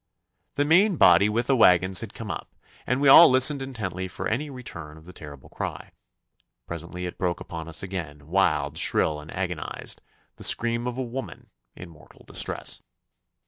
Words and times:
The 0.55 0.65
main 0.65 0.95
body 0.95 1.29
with 1.29 1.45
the 1.45 1.55
waggons 1.55 2.01
had 2.01 2.15
come 2.15 2.31
up, 2.31 2.55
and 2.87 3.01
we 3.01 3.07
all 3.07 3.29
listened 3.29 3.61
intently 3.61 4.07
for 4.07 4.27
any 4.27 4.49
return 4.49 4.97
of 4.97 5.05
the 5.05 5.13
terrible 5.13 5.47
cry. 5.47 5.91
Presently 6.65 7.05
it 7.05 7.19
broke 7.19 7.39
upon 7.39 7.67
us 7.67 7.83
again, 7.83 8.25
wild, 8.25 8.79
shrill, 8.79 9.19
and 9.19 9.29
agonised: 9.31 10.01
the 10.37 10.43
scream 10.43 10.87
of 10.87 10.97
a 10.97 11.03
woman 11.03 11.49
in 11.75 11.87
mortal 11.89 12.23
distress. 12.25 12.81